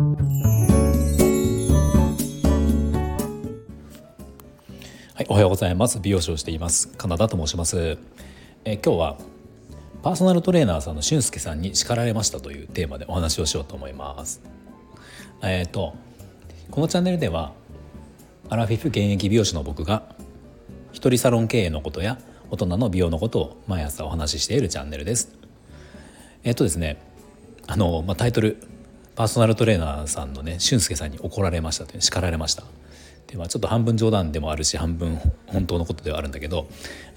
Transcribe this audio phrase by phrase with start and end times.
[0.00, 0.06] は
[5.22, 6.00] い、おはようございます。
[6.00, 6.88] 美容師をしています。
[6.88, 7.98] カナダと申します。
[8.64, 9.18] え今日は
[10.02, 14.40] パーソナルトレーナーさんの俊介さんに叱られましたというテーマでお話をしようと思います。
[15.42, 15.94] えっ、ー、と
[16.70, 17.52] このチャンネルでは
[18.48, 20.04] アラフィフ現役美容師の僕が
[20.92, 22.18] 一人サロン経営のことや
[22.50, 25.34] 大人の美容のことを毎朝お話ししているチャンネルです。
[26.42, 26.96] えっ、ー、とですね
[27.66, 28.56] あの、まあ、タイトル
[29.20, 32.64] パーソナルトレーナーさんのね俊介さんに怒られましたという叱られました
[33.26, 36.68] で、まあ、ちょっと半分冗談でもあるし半分本当のことではあるんだけど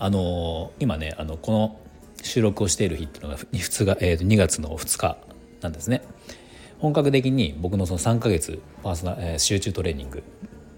[0.00, 1.80] あの今ねあのこの
[2.20, 5.16] 収録をしている日っていうのが 2, が、えー、2月の2日
[5.60, 6.02] なんですね。
[6.80, 10.24] 本格的に僕のその3ヶ月パーソナ、えー、集中トレーニング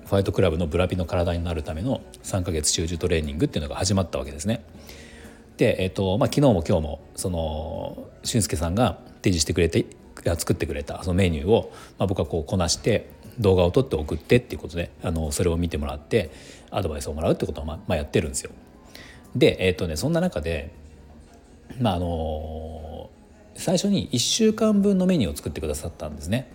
[0.05, 4.62] ファイトクラブのブラピの体になるための3ヶ月集中トレーニングっていうのが始まったわけですね。
[5.56, 9.86] で、えーとまあ、昨日も今日もその俊介さんが提示してくれて
[10.23, 16.30] 作ってくれたそのメニューを、まあ、僕はこうこなして動画を撮って送ってっていうことであのそれを見てもらって
[16.70, 18.50] アドバイスをもらうってことをまあ、まあ、やってるんですよ。
[19.34, 20.72] で、えーとね、そんな中で、
[21.80, 23.11] まああの
[23.56, 26.50] 最初に1週間分のメニューを作ってくださったんですね。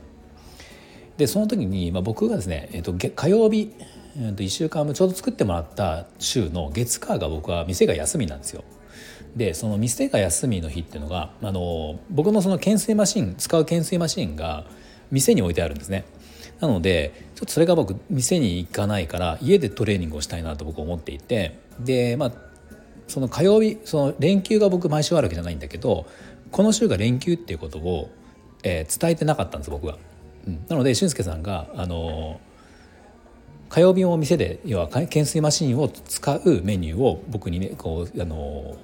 [1.17, 3.73] でその時に、まあ、僕がですね、えーと、火曜日、
[4.17, 8.64] えー、と1週間分ちょうど作ってもらった週の月火が僕は店が休みなんですよ。
[9.35, 14.66] でその店が休みの日っていうのがあの僕のその懸垂マシン使う懸垂マシンが
[15.11, 16.05] 店に置いてあるんですね。
[16.59, 22.31] なのでちょっとそれが僕店に行かないから家でトレーニングをしたいなと僕思っていてでまあ
[23.07, 26.05] その火曜日その連休が僕毎週あるわけじゃないんだけど
[26.52, 28.09] この週が連休っていうことを、
[28.63, 29.97] えー、伝えてなかったんです僕は。
[30.47, 32.39] うん、なので俊介さんがあの
[33.69, 38.75] 火曜日を店で要は懸垂マシンを使うメニューを僕にねこうあの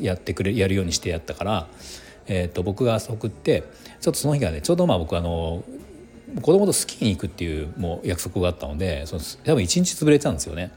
[0.00, 1.68] やってくれやるようにしてやったから、
[2.26, 3.64] えーと、と僕が送って
[4.00, 5.64] ちょっとその日がねちょうどまあ僕あの
[6.42, 10.72] 子供とスキーに行くっていうもう約束があったのでその多分1日潰れてたんですよね。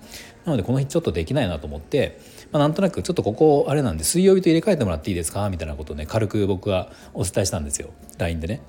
[0.46, 2.20] なのでこの日ちょっとできないなと思って、
[2.52, 5.50] まあ、なんとなくちょっとここあれなんで水曜日と入れ替えてもらっていいですか？
[5.50, 7.90] みたいなことをね軽く僕はお伝えしたんですよ。
[8.18, 8.62] LINE でね、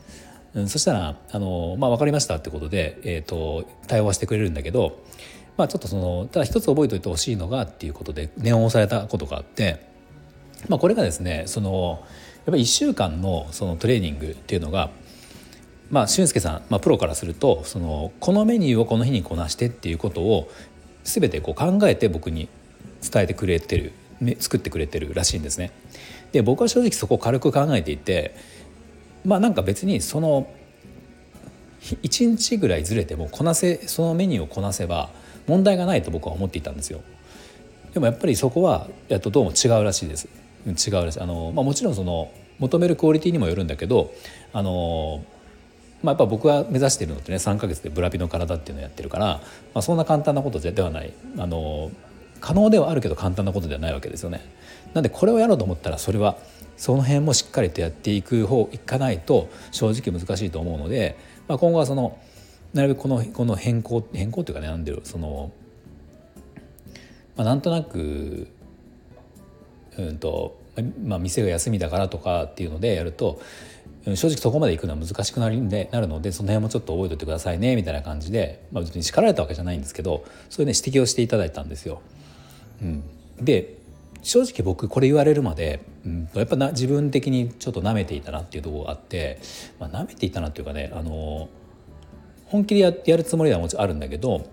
[0.55, 5.01] うん、そしたらあの、まあ、分かりましたってことで、えーと、対応はしてくれるんだけど、
[5.57, 9.90] まあ、ちょっとそのただ一つ覚えておいてほしいのがっていうことで念を押されたことがあって、
[10.69, 12.05] まあ、これがですねその
[12.39, 14.91] やっぱり1週間のそのトレーニングっていうのが
[15.91, 20.49] まあ俊介さん、まあ、プロからするとそのこのメニューをこの日にこなしてっていうことを
[21.05, 22.49] 全てこう考えて僕に
[23.03, 23.93] 伝えてくれてる
[24.39, 25.73] 作ってくれてるらしいんですね。
[26.33, 28.37] で僕は正直そこを軽く考えていて
[29.25, 30.49] まあなんか別にその
[31.83, 35.11] 1日ぐらいずれてもこなせそのメニューをこなせば
[35.47, 37.01] 問題がないと僕は思っていたんですよ。
[37.95, 40.29] でもやっぱりそこはやっとどうも違うらしいです。
[40.67, 44.13] 違うらしいあの、まあ、もちろんその求めるクオリティにもよるんだけど
[44.53, 45.25] あの
[46.03, 49.41] まあ、やっぱ僕が目指してるのってね3ヶ月でブラピの体っていうのをやってるから、ま
[49.75, 51.91] あ、そんな簡単なことではないあの
[52.41, 54.41] 可能ではあるけど簡単なことではないわけですよね。
[54.95, 56.39] なんでこれをやろうと思ったらそれは
[56.77, 62.19] その辺もしっかりとやっていく方いかないと正直難しいと思うので、まあ、今後はその
[62.73, 65.53] なるべくこのこの変更変更っていうかねなんでその、
[67.37, 68.49] まあ、なんとなく
[70.09, 70.59] うんと、
[71.05, 73.41] まあ、店が休みだからとかっていうのでやると
[74.05, 82.01] 正直そこまで行くのは難しくなるんでなるのでその辺もちょっと覚えておいてくださいねみたいな感じで、まあ、別に叱られたわけじゃないんですけどそういうね指摘をしていただいたんですよ。
[82.83, 83.05] うん、
[83.41, 83.77] で
[84.23, 89.39] 正直僕これ言われるまで、うん、やっぱな自分的にちょっと舐めていたなっていうとこがあって、
[89.79, 91.49] まあ、舐めていたなっていうかねあの
[92.47, 94.47] 本気でややるつもりはもちろんあるんだけど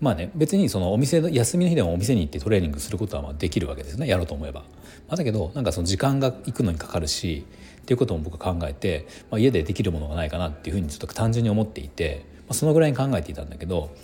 [0.00, 4.64] まあね別にそのお店の休みの日でもお店に行ってトレーニングすることはまあできるわけですねやろうと思えば。
[5.08, 7.46] まあ、だけどなんかその時間が行くのにかかるし
[7.82, 13.94] っていうことも僕は考えて、まあ、家でできるものがないかなっていうふうにちょっと単純に思っていて、まあ、そのぐらいに考えていたんだけど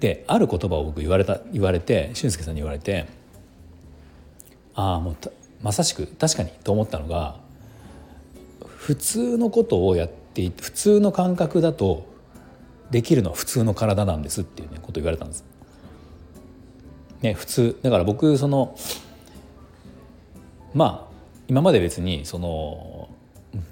[0.00, 3.06] である言葉を僕言われた言われて俊介さんに言われて
[4.74, 5.16] ああもう
[5.62, 7.36] まさしく確かにと思ったのが
[8.64, 12.06] 普通のことをやって普通の感覚だと
[12.90, 15.44] できるのは普通の体なんですっていうねこと言われたんです。
[17.22, 18.76] ね、普通だから僕その
[20.74, 21.14] まあ
[21.48, 23.08] 今まで別にその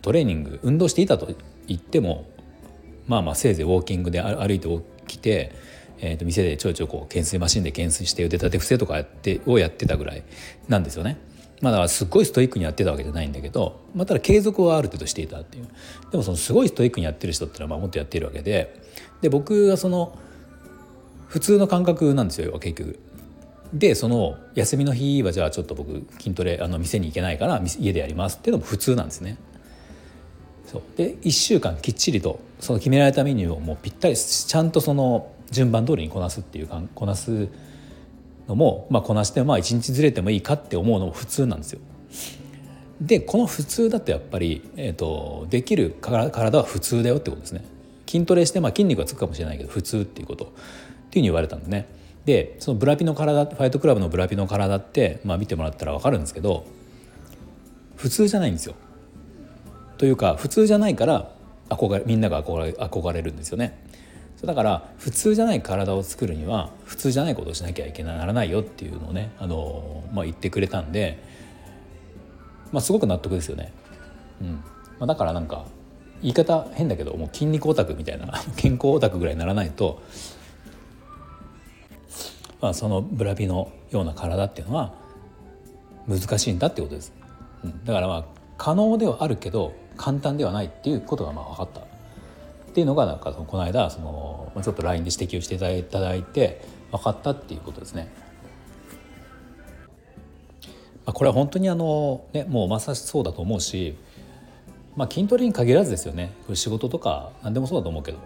[0.03, 1.29] トレーニング運動していたと
[1.67, 2.27] 言っても
[3.07, 4.69] まあまあせいぜいウォーキングで歩いて
[5.07, 5.53] 起きて、
[5.99, 10.23] えー、と店でちょいちょいこう懸垂マシンで懸垂して腕立て伏せとかやってをやってたぐらい
[10.69, 11.19] なんですよね。
[11.61, 15.69] まあ、だからすごいストイックにやってたわけじゃないんだけど、まあ、ただ継続はある程度していたっていう。
[16.11, 18.81] でもそのすごいストイックにやってる人ってのはまあもっとやってるわけで
[19.23, 20.19] で僕はその
[21.29, 22.99] 普通の感覚なんですよ結局。
[23.73, 29.37] でその休みの日はじゃあちょっと僕筋トレあの店に行けないから家でやりますっていうのも普通なんですね。
[30.67, 30.83] そう。
[30.97, 37.49] で1週間きっちりとその決められたメニューをもうぴったりちゃんとその順番通りにこなすっていうかこなす
[38.49, 41.81] のも、まあ、こなしてまあ1日ずれてもいいかって思うのも普通なんですよ。
[43.01, 47.65] でこの普通だとやっぱり、えーと、できる体は普通だよってことですね。
[48.07, 51.89] 筋トレして、まあ、筋肉がつくかもしれないけど普通っていうことっていうふうに言われたんでね。
[52.25, 56.65] でそのブラピの体ファイトクラブのブラピの体って、まあ、見てもらったら分かるんですけど
[57.97, 58.75] 普通じゃないんですよ。
[59.99, 61.31] というか普通じゃないから
[61.69, 63.84] 憧れみんなが憧れ憧れるんですよね。
[64.45, 71.19] だから普通じゃない体を作るには普通じゃないことをしなきゃいけないならないよっていうのをねあの、まあ、言ってくれたんで、
[72.73, 73.73] まあ、すごく納得ですよね。
[74.41, 74.63] うんま
[75.01, 75.67] あ、だからなんか
[76.23, 78.27] 言い方変だけどもう筋肉オタクみたいな
[78.57, 80.01] 健康オタクぐらいにならないと、
[82.61, 84.95] まあ、そのブラピのような体っていうのは
[86.09, 87.13] 難しいんだってことです。
[87.63, 88.25] うん、だからまあ
[88.57, 91.94] 可能ではあるけど簡単ではないっていうことがまあ分かった
[92.75, 96.61] っていうのがなんかこの間そのちょっと LINE で指摘をしていただいて
[96.91, 98.13] 分かったっていうことですね。
[101.07, 103.97] これは本当にあの、ね、もうまさしそうだと思うし、
[104.97, 108.19] まあ、筋トレに限らずですよね仕事とか何でもそうだと思うけど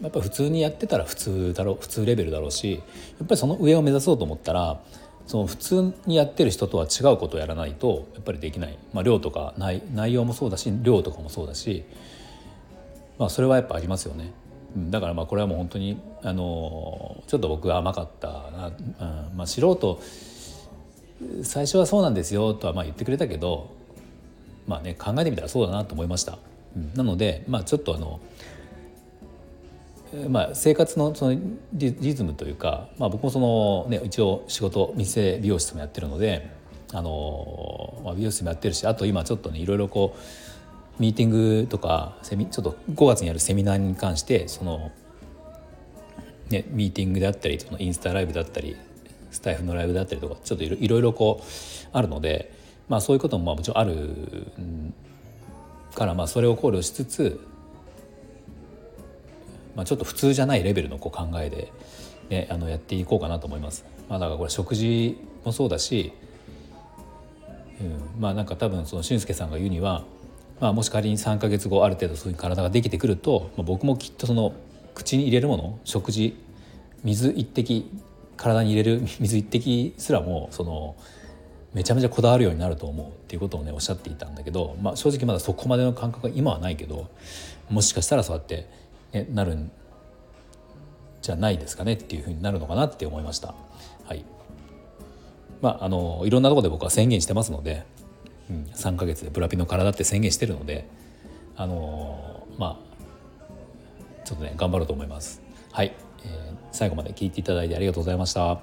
[0.00, 2.72] やっぱり普通にやってたら普通だろう普通レベルだろうし
[3.18, 4.80] やっぱりその上を目指そうと思ったら
[5.26, 11.84] その普通にやってる人とは違うことをやらないとやっぱりできない、まあ、量とか内内容もそうだし量とかもそうだし、
[13.18, 14.32] まあ、それはやっぱありますよね。
[14.76, 20.00] だからまあこれはもう本当にあのちょっと僕が甘かったな、うんまあ、素人
[21.42, 23.70] 最初はそうなんですよとはまあ言ってくれたけど
[24.66, 26.38] まあね考えてみたらそうだなと思いました。
[26.74, 28.20] うん、なのでまあちょっとあの
[30.28, 31.40] まあ、生活のその
[31.72, 36.50] リズムというか、まあ、僕もその、ね、一応仕事店美容室もやってるので
[36.92, 40.18] あの、まあ、美容室もやってるしあと今ちょっとねいろいろこう
[40.98, 44.92] ミーティングとかセミちょっと5月にやるセミナーに関してその、
[46.50, 48.76] ね、ミーティングであったりそのインスタライブだったり
[49.30, 52.52] スタイフのライブだったりとかちょっといろいろこうあるので、
[52.88, 54.52] まあ、そういうこともまあもちろんある
[55.94, 57.40] からまあそれを考慮しつつ
[59.74, 61.72] まあ、ちょっと普通じゃないレベルのこう考えで、
[62.28, 63.84] ね、あのやっていこうかなと思います。
[64.08, 66.12] まあ、だからこれ食事もそうだし、
[67.80, 67.84] う
[68.18, 70.04] ん、まあなんか多分その俊介さんが言うには、
[70.60, 74.52] まあ、もし仮に3か月後ある程度そういう体ができてくると、まあ、僕もきっとその
[74.94, 76.36] 口に入れるもの食事
[77.02, 77.90] 水一滴
[78.36, 80.94] 体に入れる 水一滴すらもその
[81.74, 87.08] めちゃめちゃこだわるようになると思うっていうことをねおっしゃっていたんだけど、まあ、正直まだそこまでの感覚は今はないけど
[87.70, 88.66] もしかしたらそうやって
[89.12, 89.70] ね、なるん
[91.20, 93.54] じゃないですかねっていうふうになるのかなって思いました。
[94.04, 94.24] はい
[95.60, 97.84] まあ、あのいろんなところで僕は宣言してますので、
[98.52, 100.86] うん、3ヶ月でブラピの体って宣言してるので
[101.56, 102.92] あのまあ
[104.24, 105.40] ちょっとね頑張ろうと思います。
[105.72, 105.94] はい、
[106.24, 108.60] えー、最後まで聞いていただいてありがとうございました。